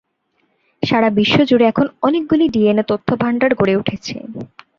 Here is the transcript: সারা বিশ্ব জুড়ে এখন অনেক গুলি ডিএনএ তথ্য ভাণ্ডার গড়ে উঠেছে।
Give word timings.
সারা 0.83 1.09
বিশ্ব 1.17 1.37
জুড়ে 1.49 1.65
এখন 1.71 1.85
অনেক 2.01 2.23
গুলি 2.31 2.45
ডিএনএ 2.53 2.83
তথ্য 2.91 3.07
ভাণ্ডার 3.21 3.51
গড়ে 3.59 3.73
উঠেছে। 3.81 4.15